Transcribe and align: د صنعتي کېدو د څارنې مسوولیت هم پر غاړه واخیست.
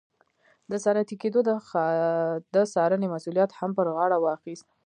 د 0.71 0.73
صنعتي 0.83 1.15
کېدو 1.21 1.39
د 2.55 2.57
څارنې 2.73 3.07
مسوولیت 3.13 3.51
هم 3.59 3.71
پر 3.77 3.87
غاړه 3.95 4.17
واخیست. 4.21 4.67